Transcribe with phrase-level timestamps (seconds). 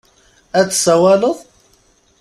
[0.59, 1.37] Ad d-tsawaleḍ?